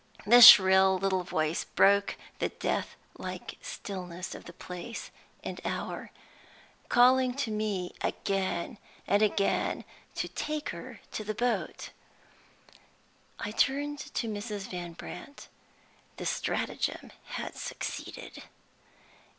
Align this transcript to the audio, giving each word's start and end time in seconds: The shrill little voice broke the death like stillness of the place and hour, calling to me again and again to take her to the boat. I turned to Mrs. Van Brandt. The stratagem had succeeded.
The 0.25 0.41
shrill 0.41 0.97
little 0.97 1.21
voice 1.21 1.63
broke 1.65 2.17
the 2.39 2.49
death 2.49 2.95
like 3.19 3.59
stillness 3.61 4.33
of 4.33 4.45
the 4.45 4.53
place 4.53 5.11
and 5.43 5.61
hour, 5.63 6.09
calling 6.89 7.35
to 7.35 7.51
me 7.51 7.93
again 8.01 8.79
and 9.05 9.21
again 9.21 9.85
to 10.15 10.27
take 10.27 10.69
her 10.69 11.01
to 11.11 11.23
the 11.23 11.35
boat. 11.35 11.91
I 13.37 13.51
turned 13.51 13.99
to 13.99 14.27
Mrs. 14.27 14.71
Van 14.71 14.93
Brandt. 14.93 15.49
The 16.17 16.25
stratagem 16.25 17.11
had 17.37 17.55
succeeded. 17.55 18.45